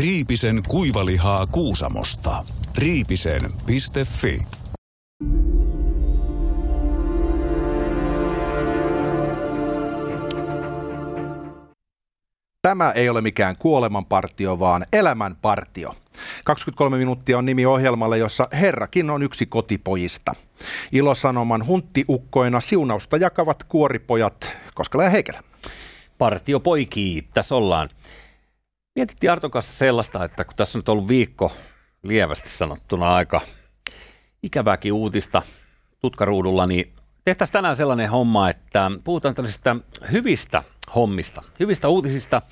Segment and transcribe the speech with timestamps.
[0.00, 2.44] Riipisen kuivalihaa Kuusamosta.
[2.78, 4.42] Riipisen.fi
[12.62, 15.94] Tämä ei ole mikään kuolemanpartio, vaan elämänpartio.
[16.44, 20.34] 23 minuuttia on nimi ohjelmalle, jossa herrakin on yksi kotipojista.
[20.92, 25.42] Ilosanoman hunttiukkoina siunausta jakavat kuoripojat Koskela ja Heikelä.
[26.18, 27.88] Partio poikii, tässä ollaan.
[28.94, 31.52] Mietittiin Arton kanssa sellaista, että kun tässä on nyt ollut viikko
[32.02, 33.40] lievästi sanottuna aika
[34.42, 35.42] ikävääkin uutista
[35.98, 36.92] tutkaruudulla, niin
[37.24, 39.76] tehtäisiin tänään sellainen homma, että puhutaan tällaisista
[40.12, 40.62] hyvistä
[40.94, 42.42] hommista, hyvistä uutisista,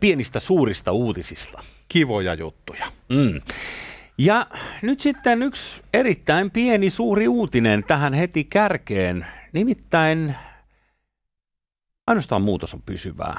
[0.00, 1.62] pienistä suurista uutisista.
[1.88, 2.86] Kivoja juttuja.
[3.08, 3.40] Mm.
[4.18, 4.46] Ja
[4.82, 10.34] nyt sitten yksi erittäin pieni suuri uutinen tähän heti kärkeen, nimittäin
[12.06, 13.36] ainoastaan muutos on pysyvää.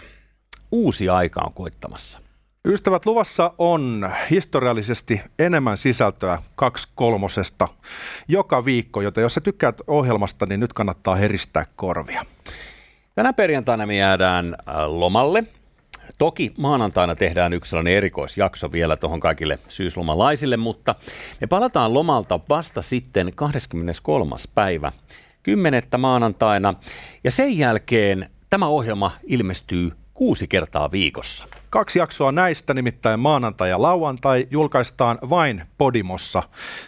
[0.75, 2.19] Uusi aika on koittamassa.
[2.65, 7.67] Ystävät, luvassa on historiallisesti enemmän sisältöä kaksi kolmosesta
[8.27, 12.25] joka viikko, joten jos sä tykkäät ohjelmasta, niin nyt kannattaa heristää korvia.
[13.15, 15.43] Tänä perjantaina me jäädään äh, lomalle.
[16.17, 20.95] Toki maanantaina tehdään yksi sellainen erikoisjakso vielä tuohon kaikille syyslomalaisille, mutta
[21.41, 24.35] me palataan lomalta vasta sitten 23.
[24.55, 24.91] päivä
[25.43, 25.83] 10.
[25.97, 26.73] maanantaina.
[27.23, 31.45] Ja sen jälkeen tämä ohjelma ilmestyy kuusi kertaa viikossa.
[31.69, 36.43] Kaksi jaksoa näistä, nimittäin maanantai ja lauantai, julkaistaan vain Podimossa.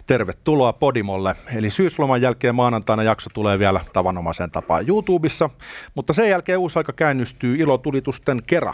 [0.06, 1.36] Tervetuloa Podimolle.
[1.56, 5.50] Eli syysloman jälkeen maanantaina jakso tulee vielä tavanomaiseen tapaan YouTubessa,
[5.96, 8.74] mutta sen jälkeen uusi aika käynnistyy ilotulitusten kera.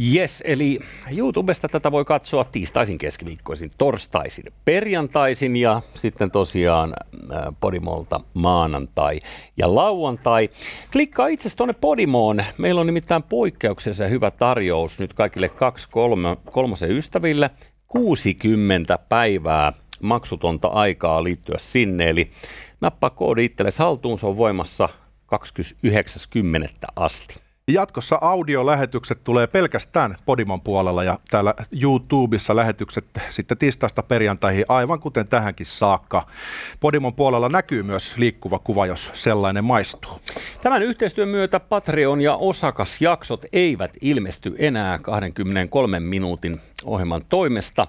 [0.00, 8.20] Yes, eli YouTubesta tätä voi katsoa tiistaisin, keskiviikkoisin, torstaisin, perjantaisin ja sitten tosiaan äh, Podimolta
[8.34, 9.20] maanantai
[9.56, 10.50] ja lauantai.
[10.92, 12.44] Klikkaa itse tuonne Podimoon.
[12.58, 17.50] Meillä on nimittäin poikkeuksellisen hyvä tarjous nyt kaikille kaksi kolme, kolmosen ystäville.
[17.88, 22.30] 60 päivää maksutonta aikaa liittyä sinne, eli
[22.80, 24.88] nappaa koodi itsellesi haltuun, se on voimassa
[25.36, 26.68] 29.10.
[26.96, 27.51] asti.
[27.72, 35.28] Jatkossa audiolähetykset tulee pelkästään Podimon puolella ja täällä YouTubessa lähetykset sitten tiistaista perjantaihin aivan kuten
[35.28, 36.26] tähänkin saakka.
[36.80, 40.12] Podimon puolella näkyy myös liikkuva kuva, jos sellainen maistuu.
[40.62, 47.86] Tämän yhteistyön myötä Patreon ja osakasjaksot eivät ilmesty enää 23 minuutin ohjelman toimesta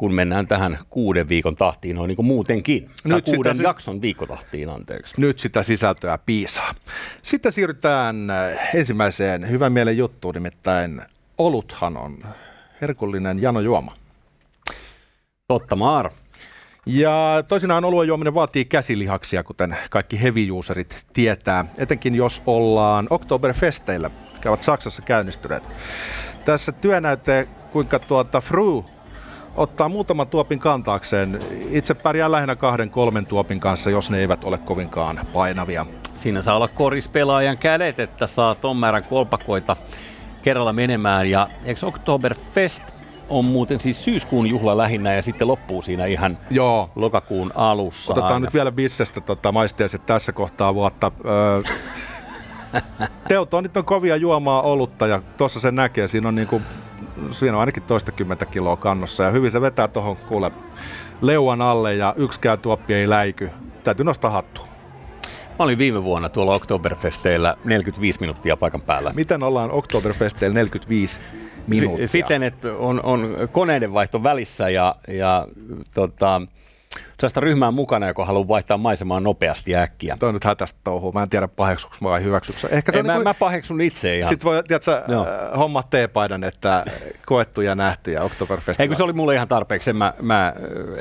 [0.00, 2.90] kun mennään tähän kuuden viikon tahtiin noin niin kuin muutenkin.
[3.04, 5.14] Nyt tai kuuden sitä, jakson viikotahtiin, anteeksi.
[5.18, 6.74] Nyt sitä sisältöä piisaa.
[7.22, 11.02] Sitten siirrytään äh, ensimmäiseen hyvän mielen juttuun, nimittäin
[11.38, 12.18] oluthan on
[12.80, 13.96] herkullinen janojuoma.
[15.48, 16.10] Totta maar.
[16.86, 24.10] Ja toisinaan oluen juominen vaatii käsilihaksia, kuten kaikki heavy userit tietää, etenkin jos ollaan Oktoberfesteillä,
[24.32, 25.62] jotka ovat Saksassa käynnistyneet.
[26.44, 28.84] Tässä työnäyte, kuinka tuota Fru
[29.56, 31.38] ottaa muutaman tuopin kantaakseen.
[31.70, 35.86] Itse pärjää lähinnä kahden kolmen tuopin kanssa, jos ne eivät ole kovinkaan painavia.
[36.16, 39.76] Siinä saa olla korispelaajan kädet, että saa ton määrän kolpakoita
[40.42, 41.30] kerralla menemään.
[41.30, 42.82] Ja eikö Oktoberfest
[43.28, 46.90] on muuten siis syyskuun juhla lähinnä ja sitten loppuu siinä ihan Joo.
[46.96, 48.12] lokakuun alussa.
[48.12, 48.44] Otetaan aina.
[48.44, 51.12] nyt vielä bissestä tota, maistiaiset tässä kohtaa vuotta.
[51.24, 51.62] Öö,
[53.28, 56.62] Teutonit on kovia juomaa olutta ja tuossa se näkee, siinä on niinku
[57.30, 60.50] siinä on ainakin toistakymmentä kiloa kannossa ja hyvin se vetää tuohon kuule
[61.22, 63.50] leuan alle ja yksikään tuoppi ei läiky.
[63.84, 64.68] Täytyy nostaa hattua.
[65.58, 69.12] Mä olin viime vuonna tuolla Oktoberfesteillä 45 minuuttia paikan päällä.
[69.14, 71.20] Miten ollaan Oktoberfesteillä 45
[71.66, 72.08] minuuttia?
[72.08, 75.46] Siten, että on, on koneiden vaihto välissä ja, ja
[75.94, 76.42] tota,
[77.20, 80.16] sellaista ryhmää mukana, joka haluaa vaihtaa maisemaa nopeasti ja äkkiä.
[80.20, 81.12] Tuo on nyt hätästä touhua.
[81.12, 82.64] Mä en tiedä paheksuks vai hyväksyks.
[82.64, 83.24] Ehkä se Ei, on mä, niin kuin...
[83.24, 84.28] mä paheksun itse ihan.
[84.28, 85.26] Sitten voi, tiedätkö, no.
[85.58, 86.84] homma teepaidan, että
[87.26, 88.80] koettu ja nähty ja Oktoberfest.
[88.80, 89.92] Ei kun se oli mulle ihan tarpeeksi.
[89.92, 90.52] Mä, mä,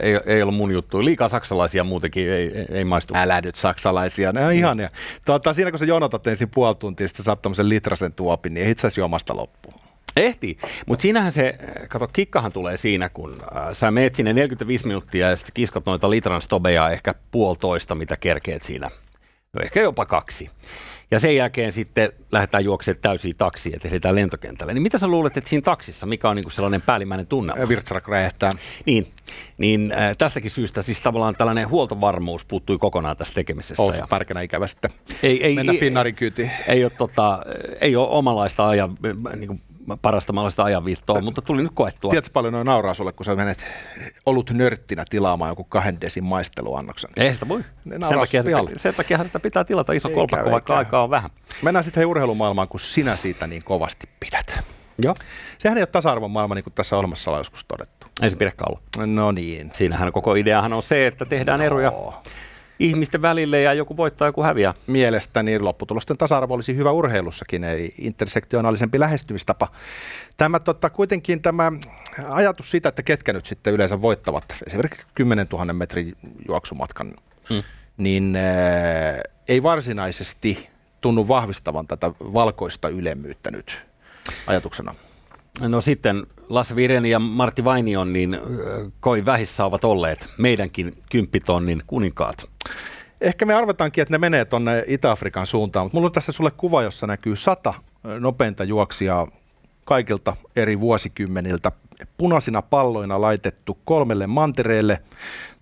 [0.01, 1.05] ei, ei ollut mun juttu.
[1.05, 3.13] Liikaa saksalaisia muutenkin ei, ei, ei maistu.
[3.17, 4.59] Älä nyt saksalaisia, ne on mm.
[4.59, 4.89] ihania.
[5.25, 8.87] Tuota, siinä kun sä jonotat ensin puoli tuntia, sitten saat tämmöisen litrasen tuopin, niin itse
[8.87, 9.88] asiassa juomasta loppuun.
[10.19, 11.55] Ehti, mutta siinähän se,
[11.89, 16.09] kato, kikkahan tulee siinä, kun äh, sä meet sinne 45 minuuttia ja sitten kiskot noita
[16.09, 18.89] litran stobeja ehkä puolitoista, mitä kerkeet siinä.
[19.53, 20.49] No ehkä jopa kaksi.
[21.11, 24.73] Ja sen jälkeen sitten lähdetään juoksemaan täysiä taksiin, että ehditään lentokentälle.
[24.73, 27.53] Niin mitä sä luulet, että siinä taksissa, mikä on niinku sellainen päällimmäinen tunne?
[27.67, 28.51] Virtsarak räjähtää.
[28.85, 29.07] Niin,
[29.57, 33.83] niin äh, tästäkin syystä siis tavallaan tällainen huoltovarmuus puuttui kokonaan tästä tekemisestä.
[33.83, 34.07] Olisi ja...
[34.07, 34.91] pärkänä ikävä sitten
[35.23, 36.51] ei, ei, mennä Finnaarin kyytiin.
[36.67, 37.39] Ei ole, tota,
[37.81, 38.97] ei ole omanlaista ajan,
[39.35, 39.61] niin kuin
[40.01, 42.11] parasta mahdollista ajanviittoa, mutta tuli nyt koettua.
[42.11, 43.65] Tiedätkö paljon noin nauraa sulle, kun sä menet
[44.25, 47.09] ollut nörttinä tilaamaan joku kahden desin maisteluannoksen?
[47.17, 47.63] Ei sitä voi.
[48.09, 48.43] Sen takia,
[48.77, 51.29] sen takia sitä pitää tilata iso kolpakko, vaikka aikaa on vähän.
[51.61, 54.63] Mennään sitten urheilumaailmaan, kun sinä siitä niin kovasti pidät.
[55.03, 55.15] Joo.
[55.57, 58.07] Sehän ei ole tasa-arvon maailma, niin kuin tässä ohjelmassa ollaan joskus todettu.
[58.21, 59.05] Ei se pidäkään olla.
[59.05, 59.69] No niin.
[59.73, 62.23] Siinähän koko ideahan on se, että tehdään eroja Joo.
[62.79, 64.73] Ihmisten välille ja joku voittaa, joku häviää.
[64.87, 69.67] Mielestäni lopputulosten tasa-arvo olisi hyvä urheilussakin, ei intersektionaalisempi lähestymistapa.
[70.37, 71.71] Tämä tota, kuitenkin tämä
[72.29, 76.17] ajatus siitä, että ketkä nyt sitten yleensä voittavat esimerkiksi 10 000 metrin
[76.47, 77.13] juoksumatkan,
[77.49, 77.63] Hmm.
[77.97, 80.69] niin äh, ei varsinaisesti
[81.01, 83.81] tunnu vahvistavan tätä valkoista ylemmyyttä nyt
[84.47, 84.95] ajatuksena.
[85.61, 88.39] No sitten Lasse Vireni ja Martti Vainion niin ö,
[88.99, 92.49] kovin vähissä ovat olleet meidänkin kymppitonnin kuninkaat.
[93.21, 96.83] Ehkä me arvataankin, että ne menee tuonne Itä-Afrikan suuntaan, mutta mulla on tässä sulle kuva,
[96.83, 97.73] jossa näkyy sata
[98.19, 99.27] nopeinta juoksijaa
[99.85, 101.71] kaikilta eri vuosikymmeniltä
[102.17, 105.01] punaisina palloina laitettu kolmelle mantereelle.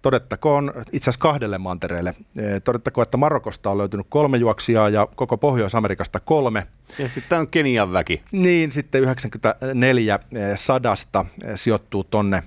[0.01, 2.15] Todettakoon itse asiassa kahdelle mantereelle.
[2.37, 6.67] Eh, Todettakoon, että Marokosta on löytynyt kolme juoksijaa ja koko Pohjois-Amerikasta kolme.
[6.99, 8.23] Ja sitten on Kenian väki.
[8.31, 12.43] Niin, sitten 94 eh, sadasta eh, sijoittuu tonne,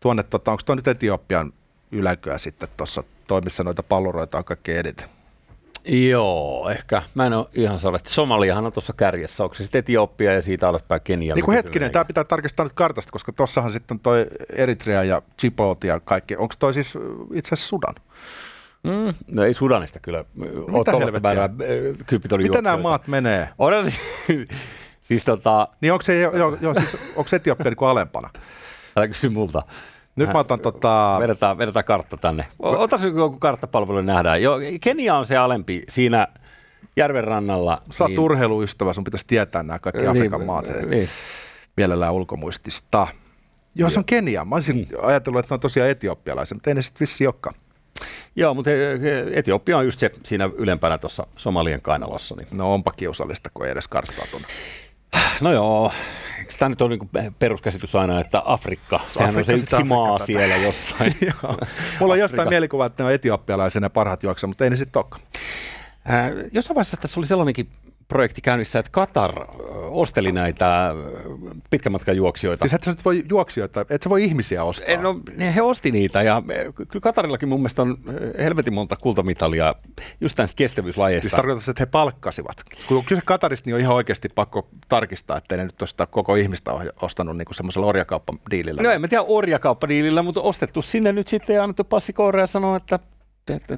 [0.00, 1.52] tuonne, tota, onko tuo nyt Etiopian
[1.92, 5.08] yläköä sitten tuossa toimissa noita palloroita on kaikkein eniten.
[5.86, 7.02] Joo, ehkä.
[7.14, 7.98] Mä en ole ihan sale.
[8.06, 9.42] Somaliahan on tuossa kärjessä.
[9.42, 11.34] Onko se sitten Etiopia ja siitä alaspäin Kenia?
[11.34, 15.86] Niin kuin hetkinen, tämä pitää tarkistaa nyt kartasta, koska tuossahan sitten toi Eritrea ja Djibouti
[15.86, 16.36] ja kaikki.
[16.36, 16.94] Onko toi siis
[17.34, 17.94] itse asiassa Sudan?
[18.82, 20.24] Mm, no ei Sudanista kyllä.
[20.36, 21.20] tuollaista helvettiä?
[21.20, 21.48] määrää
[22.06, 22.88] kymppitonnin Miten nämä juoksijoita.
[22.88, 23.48] maat menee?
[23.58, 23.72] On,
[25.08, 28.30] siis tota, Niin onko, se, jo, jo, jo, siis, onko Etiopia niin kuin alempana?
[28.96, 29.62] älä kysy multa.
[30.16, 31.16] Nyt mä otan tota...
[31.20, 32.46] Vedetään, vedetään kartta tänne.
[32.58, 34.42] Ota se joku karttapalvelu, niin nähdään.
[34.42, 36.28] Joo, Kenia on se alempi siinä
[36.96, 37.82] järven rannalla.
[37.90, 40.64] Sä oot urheiluystävä, sun pitäisi tietää nämä kaikki Afrikan maat.
[40.86, 41.08] Niin.
[41.76, 43.06] Mielellään ulkomuistista.
[43.74, 44.44] Joo, se on Kenia.
[44.44, 47.54] Mä olisin ajatellut, että ne on tosiaan etiopialaisia, mutta ei ne sitten vissi olekaan.
[48.36, 48.70] Joo, mutta
[49.32, 52.34] Etiopia on just se siinä ylempänä tuossa Somalien kainalossa.
[52.38, 52.48] Niin.
[52.50, 54.46] No onpa kiusallista, kun ei edes karttaa tunne.
[55.40, 55.92] No joo,
[56.38, 57.08] eikö tämä nyt ole niinku
[57.38, 61.14] peruskäsitys aina, että Afrikka, sehän on Afrikka se sitä yksi maa Afrikkaa siellä jossain.
[62.00, 65.00] Mulla on jostain mielikuva, että ne on etiopialaisia ne parhaat juoksia, mutta ei ne sitten
[65.00, 65.22] olekaan.
[66.10, 67.68] Äh, jossain vaiheessa tässä oli sellainenkin
[68.08, 69.32] projekti käynnissä, että Katar
[69.90, 70.94] osteli näitä
[71.70, 72.62] pitkän matkan juoksijoita.
[72.64, 74.86] Siis et sä nyt voi juoksijoita, et sä voi ihmisiä ostaa.
[74.88, 78.74] Eh, No, ne- he osti niitä ja eh, kyllä Katarillakin mun mielestä on eh, helvetin
[78.74, 79.74] monta kultamitalia
[80.20, 81.28] just näistä kestävyyslajeista.
[81.28, 82.56] Siis tarkoitus, että he palkkasivat.
[82.88, 86.72] Kun kyse Katarista, niin on ihan oikeasti pakko tarkistaa, että ne nyt sitä koko ihmistä
[87.02, 88.82] ostanut niin semmoisella orjakauppadiilillä.
[88.82, 92.76] No en mä tiedä orjakauppadiilillä, mutta ostettu sinne nyt sitten ja annettu passi ja sanoo,
[92.76, 93.13] että, että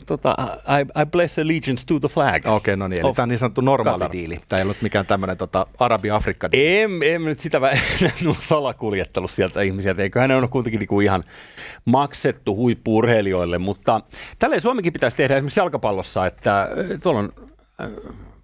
[0.06, 0.36] tota,
[0.80, 2.36] I, I bless allegiance to the flag.
[2.36, 3.06] Okei, okay, no niin.
[3.06, 4.12] Eli tämä on niin sanottu normaali Qatar.
[4.12, 4.40] diili.
[4.48, 6.78] Tämä ei ollut mikään tämmöinen tota, Arabi-Afrikka-diili.
[6.82, 7.78] En, en mä nyt sitä vä-
[8.22, 11.24] en ole salakuljettanut sieltä ihmisiä, eiköhän ne ole kuitenkin niinku ihan
[11.84, 14.00] maksettu huippuurheilijoille, mutta
[14.38, 16.68] tälleen Suomikin pitäisi tehdä esimerkiksi jalkapallossa, että äh,
[17.02, 17.32] tuolla on
[17.80, 17.90] äh,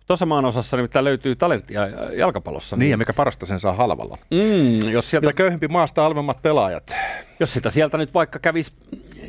[0.07, 2.77] tuossa maan osassa nimittäin löytyy talenttia jalkapallossa.
[2.77, 4.19] Niin, ja mikä parasta, sen saa halvalla.
[4.31, 6.97] Mm, jos, sieltä, Mitä köyhempi maasta halvemmat pelaajat.
[7.41, 8.73] jos sitä sieltä nyt vaikka kävisi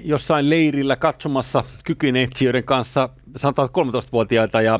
[0.04, 4.80] jossain leirillä katsomassa kykyinetsijöiden kanssa, sanotaan 13-vuotiaita ja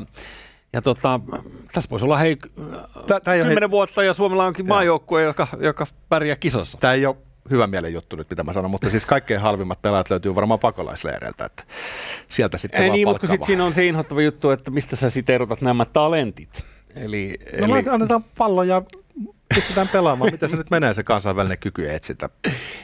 [0.72, 1.20] ja tota,
[1.72, 2.36] tässä voisi olla hei,
[3.06, 6.78] Tää- tää ei ole 10 vuotta ja Suomella onkin maajoukkue, joka, joka pärjää kisossa.
[6.78, 7.16] Tämä ei ole
[7.50, 11.44] hyvä mielen juttu nyt, mitä mä sanon, mutta siis kaikkein halvimmat pelaajat löytyy varmaan pakolaisleireiltä,
[11.44, 11.64] että
[12.28, 14.70] sieltä sitten Ei vaan niin, mutta kun sit palkkaa siinä on se inhottava juttu, että
[14.70, 16.64] mistä sä sitten erotat nämä talentit.
[16.96, 17.38] Eli.
[17.66, 18.82] No eli annetaan pallo ja
[19.54, 20.32] pistetään pelaamaan.
[20.32, 22.28] Miten se nyt menee se kansainvälinen kyky etsintä?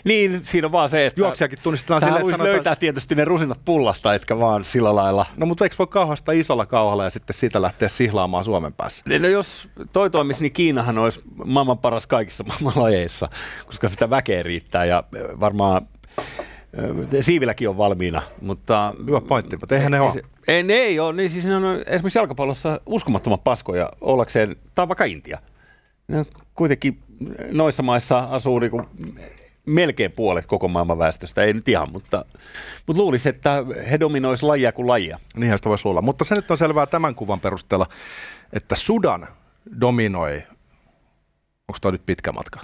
[0.05, 3.61] niin, siinä on vaan se, että Juoksijakin tunnistetaan silleen, että sanotaan, löytää tietysti ne rusinat
[3.65, 5.27] pullasta, etkä vaan sillä lailla.
[5.37, 9.05] No mutta eikö voi kauhasta isolla kauhalla ja sitten siitä lähteä sihlaamaan Suomen päässä?
[9.21, 13.29] No jos toi toimisi, niin Kiinahan olisi maailman paras kaikissa maailman lajeissa,
[13.67, 15.05] koska sitä väkeä riittää ja
[15.41, 15.87] varmaan
[17.21, 18.95] siivilläkin on valmiina, mutta...
[19.07, 20.13] Hyvä pointti, mutta eihän ne ole.
[20.13, 21.13] se- Ei, ne ei ole.
[21.13, 25.39] Niin siis ne on esimerkiksi jalkapallossa uskomattoman paskoja ollakseen, tai vaikka Intia.
[26.11, 26.25] Ne on
[26.55, 26.99] kuitenkin
[27.51, 28.83] noissa maissa asuu niinku
[29.67, 32.25] melkein puolet koko maailman väestöstä, ei nyt ihan, mutta,
[32.87, 35.19] mutta luulisi, että he dominoisivat lajia kuin lajia.
[35.37, 36.03] Niinhän sitä voisi luulla.
[36.03, 37.87] Mutta se nyt on selvää tämän kuvan perusteella,
[38.53, 39.29] että Sudan
[39.81, 40.43] dominoi,
[41.69, 42.61] onko toi nyt pitkä matka?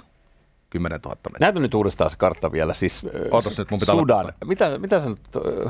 [0.69, 1.37] 10 000 metriä.
[1.39, 2.73] Näytä nyt uudestaan se kartta vielä.
[2.73, 4.33] Siis, Ootas nyt, mun pitää Sudan.
[4.45, 5.19] Mitä, mitä sä nyt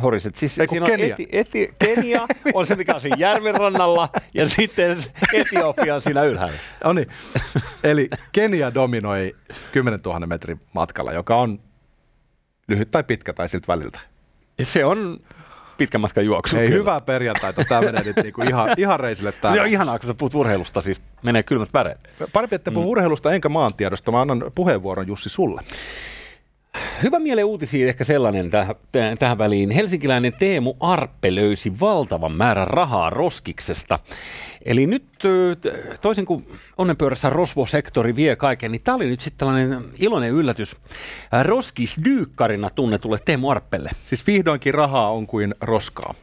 [0.01, 0.35] horisit?
[0.35, 1.13] Siis, Ei siinä on Kenia.
[1.13, 4.97] Eti, eti, Kenia on se, mikä on siinä järven rannalla, ja sitten
[5.33, 6.57] Etiopia on siinä ylhäällä.
[6.83, 7.07] No niin.
[7.83, 9.35] Eli Kenia dominoi
[9.71, 11.59] 10 000 metrin matkalla, joka on
[12.67, 13.99] lyhyt tai pitkä tai siltä väliltä.
[14.63, 15.19] Se on
[15.77, 16.57] pitkän matkan juoksu.
[16.57, 16.79] Ei kyllä.
[16.79, 19.62] hyvää perjantaita, tämä menee nyt niinku ihan, ihan reisille täällä.
[19.62, 22.10] on ihanaa, kun sä puhut urheilusta, siis menee kylmät väreet.
[22.34, 24.12] Parempi, että puhu urheilusta enkä maantiedosta.
[24.12, 25.62] Mä annan puheenvuoron Jussi sulle.
[27.03, 29.72] Hyvä mielen uutisia ehkä sellainen täh, täh, tähän väliin.
[29.72, 34.00] Helsinkiläinen Teemu Arppe löysi valtavan määrän rahaa roskiksesta.
[34.65, 35.05] Eli nyt
[36.01, 40.75] toisin kuin onnenpyörässä rosvosektori vie kaiken, niin tämä oli nyt sitten tällainen iloinen yllätys
[41.43, 43.89] roskisdyykkarina tunnetulle Teemu Arppelle.
[44.05, 46.13] Siis vihdoinkin rahaa on kuin roskaa.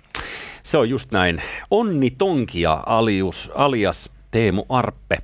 [0.63, 1.43] Se on just näin.
[1.71, 5.19] Onni Tonkia alius, alias Teemu Arppe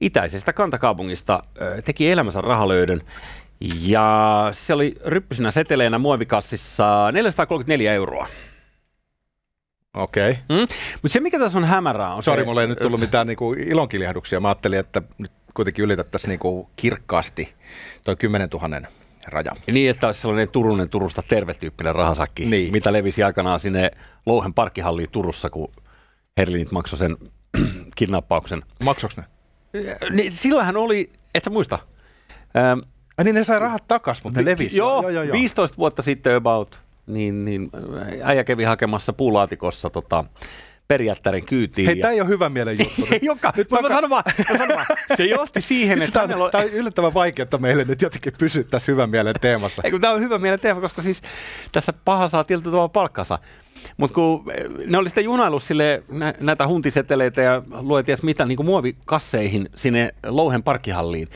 [0.00, 1.42] itäisestä kantakaupungista
[1.84, 3.02] teki elämänsä rahalöydön.
[3.60, 8.28] Ja se oli ryppysinä seteleenä muovikassissa 434 euroa.
[9.94, 10.30] Okei.
[10.30, 10.42] Okay.
[10.48, 10.66] Mm?
[11.02, 12.46] Mutta se, mikä tässä on hämärää, on Sori, se...
[12.46, 14.40] mulla ei nyt tullut mitään niinku ilonkiljahduksia.
[14.40, 17.54] Mä ajattelin, että nyt kuitenkin ylitettäisiin niinku kirkkaasti
[18.04, 18.80] toi 10 000
[19.26, 19.52] raja.
[19.66, 22.72] Niin, että olisi sellainen Turunen Turusta tervetyyppinen rahasakki, niin.
[22.72, 23.90] mitä levisi aikanaan sinne
[24.26, 25.72] Louhen parkkihalliin Turussa, kun
[26.36, 27.16] Herlinit maksoi sen
[27.96, 28.62] kidnappauksen.
[28.84, 29.24] Maksoks ne?
[30.10, 31.78] Niin, sillähän oli, et sä muista?
[32.56, 32.78] Ähm,
[33.20, 34.76] Ai niin ne sai rahat takas, mutta ne levisi.
[34.76, 37.70] Joo, joo, joo, joo, 15 vuotta sitten about, niin, niin
[38.22, 40.24] äijä kävi hakemassa puulaatikossa tota,
[40.88, 41.86] perijättären kyytiin.
[41.86, 42.02] Hei, ja...
[42.02, 43.08] tämä ei ole hyvä mielen juttu.
[43.10, 44.86] Ei joka, nyt mä, sanon vaan, mä sanon vaan,
[45.16, 46.26] se johti siihen, että...
[46.26, 49.82] Tämä on, tämä on yllättävän vaikeaa, että meille nyt jotenkin pysyä tässä hyvän mielen teemassa.
[49.84, 51.22] Ei, kun tämä on hyvä mielen teema, koska siis
[51.72, 53.38] tässä paha saa tietyllä tavalla palkkansa.
[53.96, 54.44] Mutta kun
[54.86, 59.68] ne oli sitten junailu sille nä- näitä huntiseteleitä ja luet ties mitä niin kuin muovikasseihin
[59.76, 61.28] sinne Louhen parkkihalliin.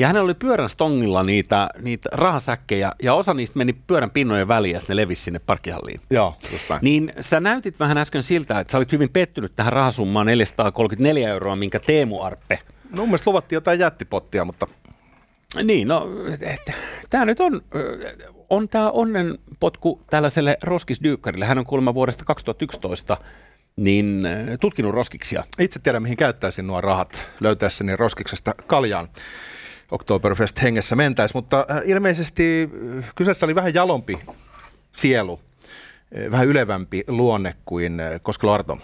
[0.00, 4.74] Ja hänellä oli pyörän stongilla niitä, niitä rahasäkkejä, ja osa niistä meni pyörän pinnojen väliin,
[4.74, 6.00] ja ne levisi sinne parkkihalliin.
[6.10, 6.80] Joo, just näin.
[6.82, 11.56] Niin sä näytit vähän äsken siltä, että sä olit hyvin pettynyt tähän rahasummaan 434 euroa,
[11.56, 12.58] minkä Teemu Arppe.
[12.90, 14.66] No mun mielestä luvattiin jotain jättipottia, mutta...
[15.62, 16.08] Niin, no,
[17.10, 17.62] tämä nyt on,
[18.50, 21.44] on tämä onnenpotku tällaiselle roskisdyykkarille.
[21.44, 23.16] Hän on kuulemma vuodesta 2011
[23.76, 24.22] niin
[24.60, 25.44] tutkinut roskiksia.
[25.58, 29.08] Itse tiedän, mihin käyttäisin nuo rahat löytäessäni roskiksesta kaljaan.
[29.90, 32.70] Oktoberfest hengessä mentäisi, mutta ilmeisesti
[33.16, 34.18] kyseessä oli vähän jalompi
[34.92, 35.40] sielu,
[36.30, 38.78] vähän ylevämpi luonne kuin Koskelo Arto.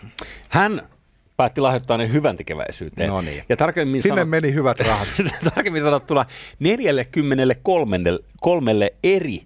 [0.49, 0.89] Hän
[1.37, 3.09] päätti lahjoittaa ne hyvän tekeväisyyteen.
[3.09, 3.45] No niin.
[3.49, 4.31] Ja tarkemmin Sinne sanot...
[4.31, 5.09] meni hyvät rahat.
[5.55, 6.25] tarkemmin sanottuna
[6.59, 7.99] 43
[8.41, 9.43] kolmelle eri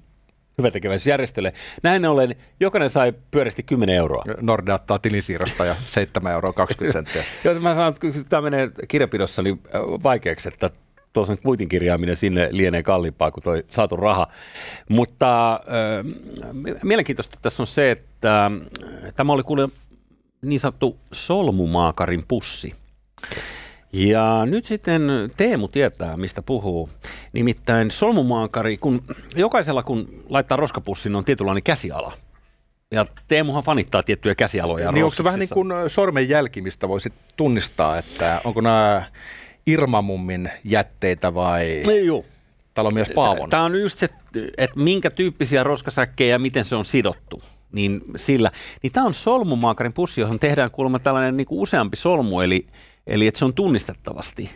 [0.58, 1.52] hyväntekeväisyysjärjestölle.
[1.82, 4.24] Näin ollen jokainen sai pyörästi 10 euroa.
[4.40, 7.24] Norde ottaa tilisiirrosta ja 7 euroa 20 senttiä.
[7.44, 9.60] Joo, mä sanon, että tämä menee kirjapidossa niin
[10.02, 10.70] vaikeaksi, että
[11.12, 14.26] tuossa kuitin kirjaaminen sinne lienee kalliimpaa kuin tuo saatu raha.
[14.88, 19.68] Mutta äh, mielenkiintoista tässä on se, että äh, tämä oli kuule
[20.42, 22.74] niin sanottu solmumaakarin pussi.
[23.92, 25.02] Ja nyt sitten
[25.36, 26.90] Teemu tietää, mistä puhuu.
[27.32, 29.02] Nimittäin solmumaakari, kun
[29.36, 32.12] jokaisella kun laittaa roskapussin, on tietynlainen käsiala.
[32.90, 37.98] Ja Teemuhan fanittaa tiettyjä käsialoja Niin onko se vähän niin kuin sormenjälki, mistä voisit tunnistaa,
[37.98, 39.04] että onko nämä
[39.68, 42.24] Irmamummin jätteitä vai Joo.
[42.74, 43.50] talomies Paavon?
[43.50, 44.08] Tämä on just se,
[44.58, 47.42] että minkä tyyppisiä roskasäkkejä ja miten se on sidottu.
[47.72, 48.50] Niin sillä,
[48.82, 52.66] niin tämä on solmumaakarin pussi, johon tehdään kuulemma tällainen niin kuin useampi solmu, eli,
[53.06, 54.50] eli että se on tunnistettavasti.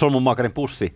[0.00, 0.94] Solmumaakarin pussi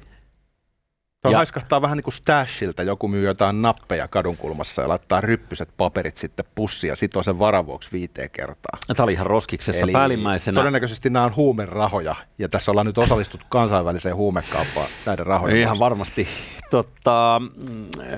[1.25, 1.37] Tuo ja...
[1.39, 6.45] haiskahtaa vähän niin kuin stashilta, joku myy jotain nappeja kadunkulmassa ja laittaa ryppyset paperit sitten
[6.55, 8.79] pussiin ja sitoo sen varavuoksi viiteen kertaa.
[8.97, 10.61] Tämä oli ihan roskiksessa Eli päällimmäisenä.
[10.61, 16.29] Todennäköisesti nämä on huumerahoja ja tässä ollaan nyt osallistuttu kansainväliseen huumekauppaan näiden rahojen Ihan varmasti.
[16.71, 17.43] Totta,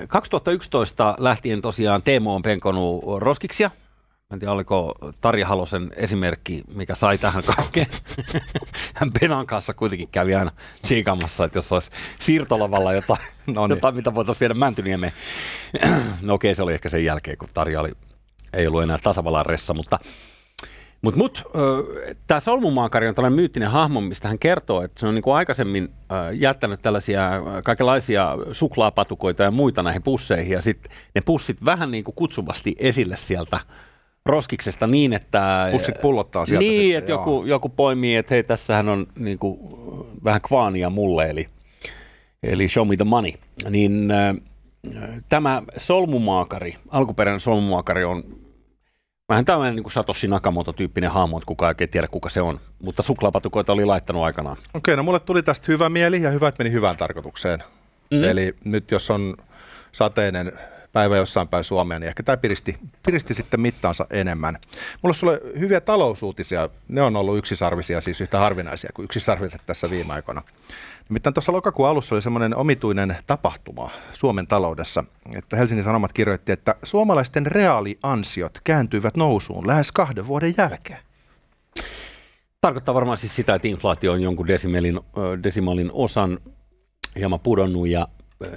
[0.07, 3.71] 2011 mm, lähtien tosiaan Teemo on penkonut roskiksia
[4.33, 7.87] en tiedä, oliko Tarja Halosen esimerkki, mikä sai tähän kaikkeen.
[8.93, 13.75] Hän Penan kanssa kuitenkin kävi aina tsiikamassa, että jos olisi siirtolavalla jotain, no niin.
[13.75, 15.13] jotain mitä voitaisiin viedä Mäntyniemeen.
[16.21, 17.91] no okei, se oli ehkä sen jälkeen, kun Tarja oli,
[18.53, 19.99] ei ollut enää tasavallan ressa, mutta
[21.01, 21.43] mut, mut,
[22.27, 25.89] tämä solmumaakari on tällainen myyttinen hahmo, mistä hän kertoo, että se on niinku aikaisemmin
[26.33, 27.31] jättänyt tällaisia
[27.63, 33.17] kaikenlaisia suklaapatukoita ja muita näihin pusseihin, ja sitten ne pussit vähän niin kuin kutsuvasti esille
[33.17, 33.59] sieltä
[34.27, 35.69] roskiksesta niin, että...
[35.71, 39.59] Pussit pullottaa sieltä Niin, sitten, että joku, joku poimii, että hei, tässähän on niin kuin,
[40.23, 41.47] vähän kvaania mulle, eli,
[42.43, 43.31] eli show me the money.
[43.69, 44.35] Niin äh,
[45.29, 48.23] tämä solmumaakari, alkuperäinen solmumaakari on
[49.29, 52.59] vähän tämmöinen niin kuin Satoshi Nakamoto-tyyppinen hahmo, että kukaan ei tiedä, kuka se on.
[52.83, 54.57] Mutta suklaapatukoita oli laittanut aikanaan.
[54.73, 57.63] Okei, no mulle tuli tästä hyvä mieli ja hyvät meni hyvään tarkoitukseen.
[58.11, 58.23] Mm.
[58.23, 59.37] Eli nyt jos on
[59.91, 60.51] sateinen
[60.97, 64.57] päivä jossain päin Suomea, niin ehkä tämä piristi, piristi sitten mittaansa enemmän.
[65.01, 66.69] Mulla on sulle hyviä talousuutisia.
[66.87, 70.41] Ne on ollut yksisarvisia, siis yhtä harvinaisia kuin yksisarviset tässä viime aikoina.
[71.09, 75.03] Nimittäin tuossa lokakuun alussa oli semmoinen omituinen tapahtuma Suomen taloudessa,
[75.35, 80.99] että Helsingin Sanomat kirjoitti, että suomalaisten reaaliansiot kääntyivät nousuun lähes kahden vuoden jälkeen.
[82.61, 84.99] Tarkoittaa varmaan siis sitä, että inflaatio on jonkun desimaalin,
[85.43, 86.39] desimaalin osan
[87.15, 88.07] hieman pudonnut ja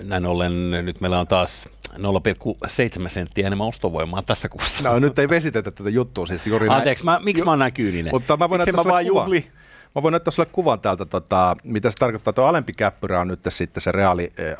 [0.03, 4.91] näin ollen nyt meillä on taas 0,7 senttiä enemmän ostovoimaa tässä kuussa.
[4.91, 6.79] No nyt ei vesitetä tätä juttua siis juuri näin.
[6.79, 8.15] Anteeksi, mä, miksi mä oon näin kyyninen?
[8.15, 9.25] Mutta mä voin näyttää mä vaan kuvan.
[9.25, 9.47] juhli?
[9.95, 12.33] Mä voin näyttää sulle kuvan täältä, tota, mitä se tarkoittaa.
[12.33, 14.55] Tuo alempi käppyrä on nyt sitten se reaali eh,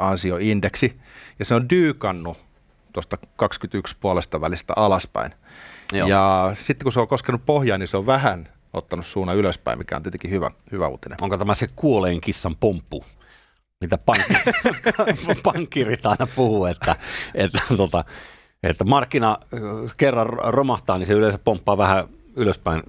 [1.39, 2.39] ja se on dyykannut
[2.93, 5.33] tuosta 21 puolesta välistä alaspäin.
[5.93, 6.09] Joo.
[6.09, 9.97] Ja sitten kun se on koskenut pohjaan, niin se on vähän ottanut suunnan ylöspäin, mikä
[9.97, 11.19] on tietenkin hyvä, hyvä uutinen.
[11.21, 13.05] Onko tämä se kuoleen kissan pomppu,
[13.81, 14.35] mitä pankki,
[15.43, 16.97] pankkirit aina puhuu, että,
[17.35, 18.05] että, tota,
[18.63, 19.59] että markkina ö,
[19.97, 22.05] kerran romahtaa, niin se yleensä pomppaa vähän
[22.37, 22.83] ylöspäin,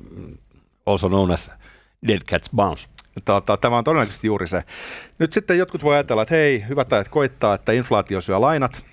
[0.86, 1.52] also known as
[2.08, 2.88] dead cat's bounce.
[3.26, 4.64] Tota, tämä on todennäköisesti juuri se.
[5.20, 8.86] Nyt sitten jotkut voi ajatella, että hei, hyvät ajat koittaa, että inflaatio syö lainat,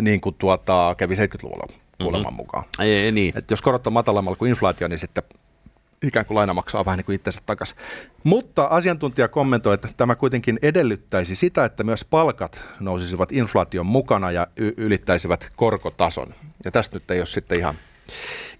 [0.00, 1.66] niin kuin tuota, kävi 70-luvulla
[1.98, 2.36] kuuleman mm-hmm.
[2.36, 2.64] mukaan.
[2.78, 3.38] Ei, niin.
[3.38, 5.24] Et jos korot on matalammalla kuin inflaatio, niin sitten
[6.06, 7.76] ikään kuin laina maksaa vähän niin kuin itsensä takaisin.
[8.24, 14.46] Mutta asiantuntija kommentoi, että tämä kuitenkin edellyttäisi sitä, että myös palkat nousisivat inflaation mukana ja
[14.56, 16.34] y- ylittäisivät korkotason.
[16.64, 17.74] Ja tästä nyt ei ole sitten ihan,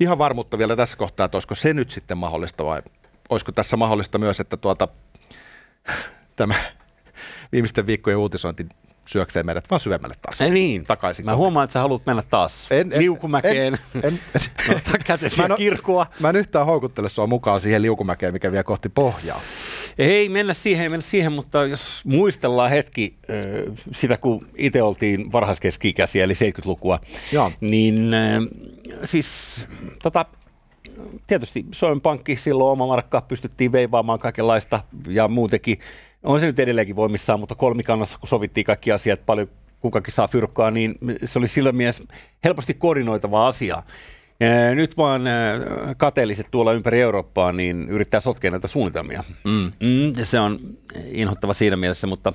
[0.01, 2.83] ihan varmuutta vielä tässä kohtaa, että olisiko se nyt sitten mahdollista vai
[3.29, 4.89] olisiko tässä mahdollista myös, että tuota,
[6.37, 6.55] tämä
[7.53, 8.67] viimeisten viikkojen uutisointi
[9.07, 10.41] syöksee meidät vaan syvemmälle taas.
[10.41, 10.85] Ei niin.
[10.85, 11.39] Takaisin Mä kohti.
[11.39, 13.75] huomaan, että sä haluat mennä taas En- en- liukumäkeen.
[13.95, 14.21] En, en, en,
[14.77, 14.91] Ota
[15.39, 16.07] Mä en kirkua.
[16.21, 19.41] Mä en yhtään houkuttele sua mukaan siihen liukumäkeen, mikä vie kohti pohjaa.
[19.99, 23.17] Ei mennä siihen, ei mennä siihen, mutta jos muistellaan hetki
[23.93, 27.01] sitä, kun itse oltiin varhaiskeski-ikäisiä, eli 70-lukua,
[27.33, 27.53] Joo.
[27.61, 28.11] niin
[29.05, 29.65] siis
[30.03, 30.25] tota,
[31.27, 35.79] tietysti Suomen Pankki silloin oma markka pystyttiin veivaamaan kaikenlaista ja muutenkin.
[36.25, 39.49] On se nyt edelleenkin voimissaan, mutta kolmikannassa, kun sovittiin kaikki asiat, paljon
[39.81, 42.05] kukakin saa fyrkkaa, niin se oli sillä mielessä
[42.45, 43.83] helposti koordinoitava asia.
[44.75, 45.23] Nyt vaan
[45.97, 49.25] kateelliset tuolla ympäri Eurooppaa niin yrittää sotkea näitä suunnitelmia.
[49.45, 49.73] Mm.
[49.81, 50.59] Mm, se on
[51.07, 52.33] inhottava siinä mielessä, mutta,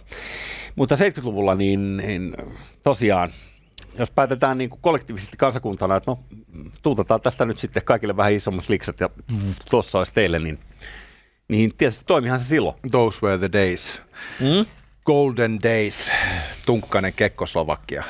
[0.76, 2.36] mutta 70-luvulla niin, niin
[2.84, 3.30] tosiaan,
[3.98, 6.20] jos päätetään niin kuin kollektiivisesti kansakuntana, että no
[6.82, 9.10] tuutetaan tästä nyt sitten kaikille vähän isommat liksat ja
[9.70, 10.60] tuossa olisi teille, niin,
[11.50, 12.76] niin tietysti toimihan se silloin.
[12.92, 14.02] Those were the days.
[14.40, 14.66] Mm?
[15.06, 16.12] Golden days.
[16.66, 18.04] Tunkkainen Kekkoslovakia.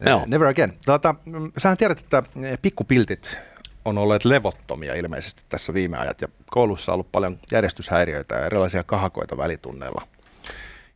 [0.00, 0.78] Eh, Never again.
[0.86, 3.38] Tota, mm, sähän tiedät, että eh, pikkupiltit
[3.84, 8.82] on olleet levottomia ilmeisesti tässä viime ajat ja koulussa on ollut paljon järjestyshäiriöitä ja erilaisia
[8.84, 10.06] kahakoita välitunneilla.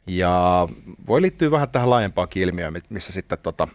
[0.06, 0.68] Ja
[1.06, 3.68] voi liittyä vähän tähän laajempaankin ilmiöön, mi- missä sitten tota,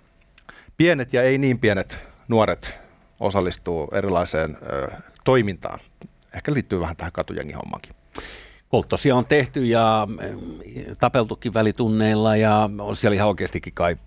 [0.77, 2.79] pienet ja ei niin pienet nuoret
[3.19, 4.91] osallistuu erilaiseen ö,
[5.23, 5.79] toimintaan.
[6.34, 7.96] Ehkä liittyy vähän tähän katujengihommaankin.
[8.69, 10.36] Polttosia on tehty ja eh,
[11.00, 13.98] tapeltukin välitunneilla ja on siellä ihan oikeastikin kai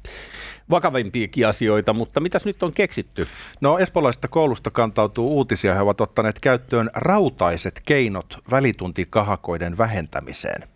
[0.71, 3.27] vakavimpiakin asioita, mutta mitäs nyt on keksitty?
[3.61, 5.75] No espoolaisesta koulusta kantautuu uutisia.
[5.75, 10.69] He ovat ottaneet käyttöön rautaiset keinot välituntikahakoiden vähentämiseen.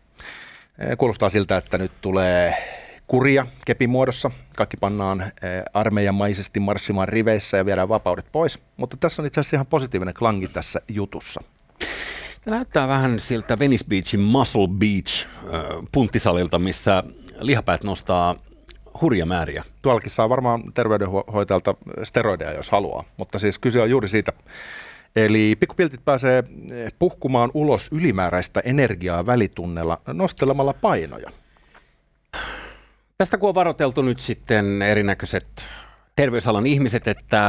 [0.98, 2.54] Kuulostaa siltä, että nyt tulee
[3.10, 4.30] kuria kepimuodossa.
[4.56, 8.58] Kaikki pannaan eh, armeijamaisesti marssimaan riveissä ja viedään vapaudet pois.
[8.76, 11.40] Mutta tässä on itse asiassa ihan positiivinen klangi tässä jutussa.
[12.44, 15.50] Tämä näyttää vähän siltä Venice Beachin Muscle Beach äh,
[15.92, 17.02] punttisalilta, missä
[17.40, 18.36] lihapäät nostaa
[19.00, 19.64] hurja määriä.
[19.82, 23.04] Tuollakin saa varmaan terveydenhoitajalta steroideja, jos haluaa.
[23.16, 24.32] Mutta siis kyse on juuri siitä.
[25.16, 31.30] Eli pikkupiltit pääsee eh, puhkumaan ulos ylimääräistä energiaa välitunnella nostelemalla painoja.
[33.20, 35.64] Tästä kun on varoteltu nyt sitten erinäköiset
[36.16, 37.40] terveysalan ihmiset, että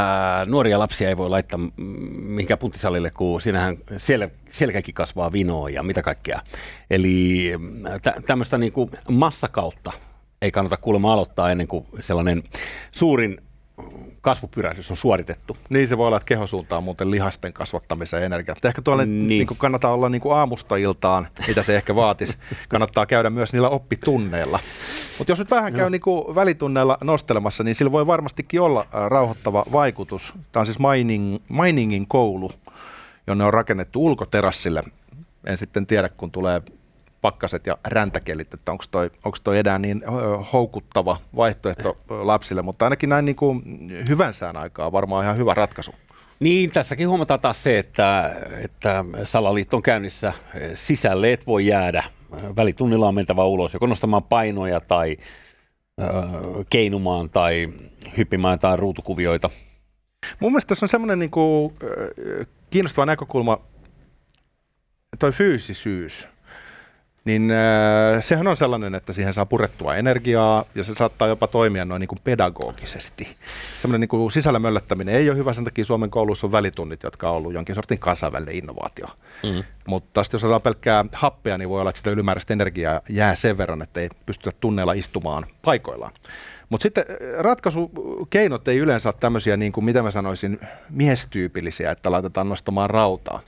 [0.50, 1.84] nuoria lapsia ei voi laittaa mm,
[2.18, 6.40] mihinkään punttisalille, kun siinähän sel- selkäkin kasvaa vinoa ja mitä kaikkea.
[6.90, 7.52] Eli
[8.02, 8.74] tä- tämmöistä niin
[9.10, 9.92] massakautta
[10.42, 12.44] ei kannata kuulemma aloittaa ennen kuin sellainen
[12.92, 13.42] suurin
[14.22, 15.58] kasvupyrähdys on suoritettu.
[15.70, 18.56] Niin se voi olla, että keho suuntaa muuten lihasten kasvattamiseen energiaa.
[18.64, 19.28] Ehkä tuolle Niin.
[19.28, 19.48] niin.
[19.48, 22.38] Niin kannattaa olla niin kuin aamusta iltaan, mitä se ehkä vaatisi.
[22.70, 24.60] Kannattaa käydä myös niillä oppitunneilla.
[25.18, 29.08] Mutta jos nyt vähän käy niin kuin välitunneilla nostelemassa, niin sillä voi varmastikin olla äh,
[29.08, 30.34] rauhoittava vaikutus.
[30.52, 32.52] Tämä on siis mining, Miningin koulu,
[33.28, 34.84] jonne on rakennettu ulkoterassille.
[35.46, 36.62] En sitten tiedä, kun tulee
[37.22, 40.04] pakkaset ja räntäkelit, että onko toi, onks toi enää niin
[40.54, 43.62] houkuttava vaihtoehto lapsille, mutta ainakin näin niin kuin
[44.10, 45.92] hyvän sään aikaa varmaan ihan hyvä ratkaisu.
[46.40, 50.34] Niin, tässäkin huomataan taas se, että, että salaliitto on käynnissä.
[50.74, 52.04] Sisälle et voi jäädä.
[52.56, 55.18] Välitunnilla on mentävä ulos, joko nostamaan painoja tai
[56.02, 56.06] ö,
[56.70, 57.70] keinumaan tai
[58.18, 59.50] hyppimään tai ruutukuvioita.
[60.40, 61.74] Mun mielestä tässä on semmoinen niin kuin,
[62.70, 63.58] kiinnostava näkökulma,
[65.20, 66.28] toi fyysisyys.
[67.26, 71.86] Niin äh, sehän on sellainen, että siihen saa purettua energiaa ja se saattaa jopa toimia
[71.86, 73.36] noin niin kuin pedagogisesti.
[73.78, 77.30] Semmoinen niin kuin sisällä möllöttäminen ei ole hyvä, sen takia Suomen koulussa on välitunnit, jotka
[77.30, 79.08] on ollut jonkin sortin kansainvälinen innovaatio.
[79.44, 79.64] Mm.
[79.88, 83.58] Mutta sitten jos saa pelkkää happea, niin voi olla, että sitä ylimääräistä energiaa jää sen
[83.58, 86.14] verran, että ei pystytä tunneilla istumaan paikoillaan.
[86.70, 92.12] Mutta sitten äh, ratkaisukeinot ei yleensä ole tämmöisiä, niin kuin mitä mä sanoisin, miestyypillisiä, että
[92.12, 93.42] laitetaan nostamaan rautaa.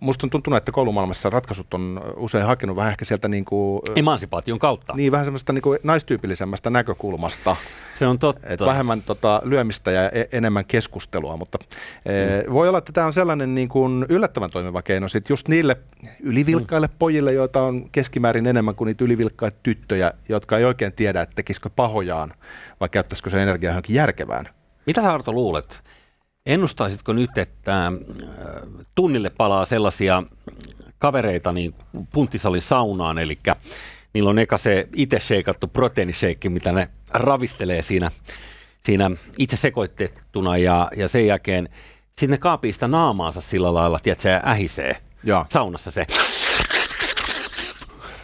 [0.00, 4.58] Musta on tuntunut, että koulumaailmassa ratkaisut on usein hakenut vähän ehkä sieltä niin kuin, Emansipaation
[4.58, 4.92] kautta.
[4.96, 7.56] Niin, vähän semmoista niin kuin naistyypillisemmästä näkökulmasta.
[7.94, 8.46] Se on totta.
[8.46, 12.12] Et vähemmän tota, lyömistä ja e- enemmän keskustelua, mutta mm.
[12.12, 15.76] e, voi olla, että tämä on sellainen niin kuin yllättävän toimiva keino sit just niille
[16.20, 16.94] ylivilkkaille mm.
[16.98, 21.70] pojille, joita on keskimäärin enemmän kuin niitä ylivilkkaita tyttöjä, jotka ei oikein tiedä, että tekisikö
[21.76, 22.34] pahojaan
[22.80, 24.48] vai käyttäisikö se energiaa johonkin järkevään.
[24.86, 25.82] Mitä sä Arto luulet?
[26.46, 27.92] Ennustaisitko nyt, että äh,
[28.94, 30.22] tunnille palaa sellaisia
[30.98, 31.74] kavereita niin
[32.12, 33.38] punttisalin saunaan, eli
[34.12, 38.10] niillä on eka se itse sheikattu proteiinisheikki, mitä ne ravistelee siinä,
[38.84, 41.68] siinä itse sekoitettuna ja, ja sen jälkeen
[42.08, 45.46] sitten ne kaapii sitä naamaansa sillä lailla, että se ähisee ja.
[45.48, 46.06] saunassa se.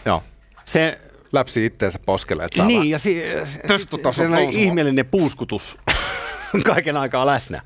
[0.05, 0.23] Joo.
[0.65, 0.99] Se
[1.33, 5.77] läpsi itteensä poskelle, että saa Niin, ja se, se, se, se ihmeellinen puuskutus
[6.65, 7.61] kaiken aikaa läsnä.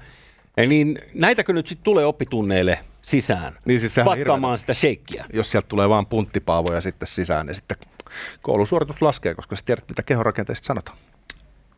[0.57, 5.25] Niin näitäkö nyt sitten tulee oppitunneille sisään, niin siis patkaamaan sitä sheikkiä?
[5.33, 7.77] Jos sieltä tulee vaan punttipaavoja sitten sisään, niin sitten
[8.41, 10.97] koulusuoritus laskee, koska sä tiedät, mitä kehorakenteista sanotaan.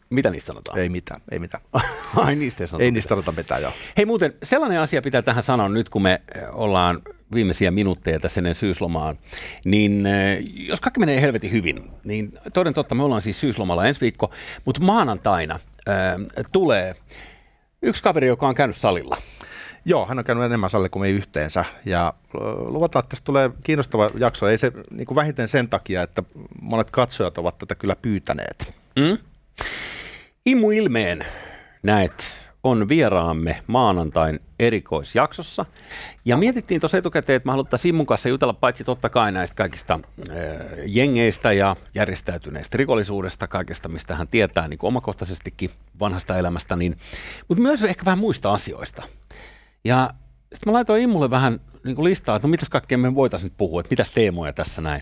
[0.10, 0.80] Mitä niistä sanotaan?
[0.80, 1.64] Ei mitään, ei mitään.
[2.16, 3.72] Ai niistä ei sanota Ei niistä sanota mitään, joo.
[3.98, 7.02] Hei muuten, sellainen asia pitää tähän sanoa nyt, kun me eh, ollaan
[7.34, 9.18] viimeisiä minuutteja tässä ennen syyslomaan,
[9.66, 14.02] niin eh, jos kaikki menee helvetin hyvin, niin toden totta, me ollaan siis syyslomalla ensi
[14.02, 14.32] viikko,
[14.66, 16.96] mutta maanantaina äh, tulee
[17.82, 19.18] yksi kaveri, joka on käynyt salilla.
[19.86, 21.66] Joo, hän on käynyt enemmän salilla kuin me yhteensä.
[21.86, 22.14] Ja
[22.58, 24.48] luvataan, että tästä tulee kiinnostava jakso.
[24.48, 26.24] Ei se niin kuin vähiten sen takia, että
[26.62, 28.74] monet katsojat ovat tätä kyllä pyytäneet.
[28.96, 29.18] Mm?
[30.46, 31.26] Immu Ilmeen
[31.84, 32.24] näet
[32.64, 35.66] on vieraamme maanantain erikoisjaksossa.
[36.26, 39.94] Ja mietittiin tuossa etukäteen, että me haluttaisiin Simmun kanssa jutella paitsi totta kai näistä kaikista
[40.30, 40.36] äh,
[40.86, 45.70] jengeistä ja järjestäytyneistä rikollisuudesta, kaikesta mistä hän tietää niin omakohtaisestikin
[46.00, 46.96] vanhasta elämästä, niin,
[47.48, 49.04] mutta myös ehkä vähän muista asioista.
[49.84, 50.10] Ja
[50.54, 53.80] sitten mä laitoin Immulle vähän niin listaa, että no mitäs kaikkea me voitaisiin nyt puhua,
[53.80, 55.02] että mitäs teemoja tässä näin.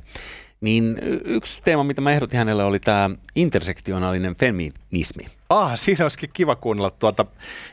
[0.61, 5.25] Niin yksi teema, mitä mä ehdotin hänelle, oli tämä intersektionaalinen feminismi.
[5.49, 7.25] Ah, siinä olisikin kiva kuunnella, tuota,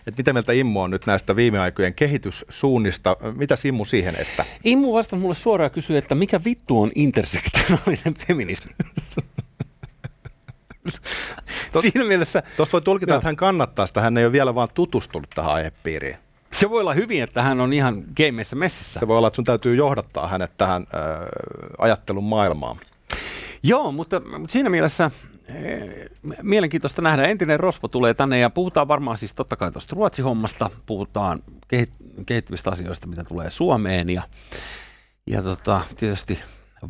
[0.06, 3.16] että mitä mieltä Immu on nyt näistä viime aikojen kehityssuunnista.
[3.36, 4.44] Mitä Immu siihen, että?
[4.64, 8.72] Immu vastasi mulle suoraan kysyä, että mikä vittu on intersektionaalinen feminismi?
[11.80, 12.42] Siinä mielessä...
[12.56, 16.16] Tuosta voi tulkita, että hän kannattaa sitä, hän ei ole vielä vaan tutustunut tähän aihepiiriin.
[16.54, 19.00] Se voi olla hyvin, että hän on ihan gameissa messissä.
[19.00, 21.00] Se voi olla, että sun täytyy johdattaa hänet tähän äh,
[21.78, 22.76] ajattelun maailmaan.
[23.62, 25.10] Joo, mutta siinä mielessä
[25.48, 26.10] eh,
[26.42, 27.22] mielenkiintoista nähdä.
[27.22, 31.42] Entinen Rosvo tulee tänne ja puhutaan varmaan siis totta kai tuosta Ruotsi-hommasta, puhutaan
[31.74, 34.22] kehit- kehittyvistä asioista, mitä tulee Suomeen ja,
[35.26, 36.38] ja tota, tietysti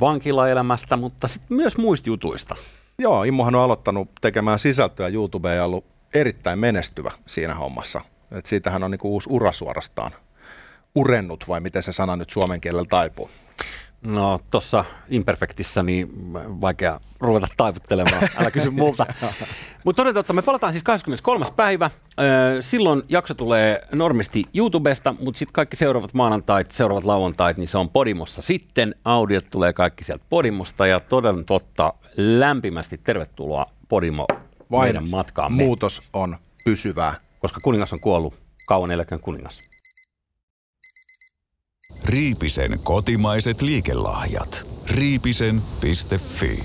[0.00, 2.56] vankilaelämästä, mutta sitten myös muista jutuista.
[2.98, 8.00] Joo, Immohan on aloittanut tekemään sisältöä YouTubeen ja ollut erittäin menestyvä siinä hommassa.
[8.34, 10.12] Et siitähän on niinku uusi ura suorastaan
[10.94, 13.30] urennut, vai miten se sana nyt suomen kielellä taipuu?
[14.02, 19.06] No tuossa Imperfectissä niin vaikea ruveta taivuttelemaan, älä kysy multa.
[19.84, 21.44] Mutta toden totta, me palataan siis 23.
[21.56, 21.90] päivä.
[22.60, 27.90] Silloin jakso tulee normisti YouTubesta, mutta sitten kaikki seuraavat maanantait, seuraavat lauantait, niin se on
[27.90, 28.94] Podimossa sitten.
[29.04, 34.26] Audiot tulee kaikki sieltä Podimosta ja toden totta lämpimästi tervetuloa Podimo
[34.70, 35.64] Vain meidän matkaamme.
[35.64, 38.34] muutos on pysyvää koska kuningas on kuollut,
[38.66, 39.60] kauan eläkään kuningas.
[42.04, 44.66] Riipisen kotimaiset liikelahjat.
[44.86, 46.64] Riipisen.fi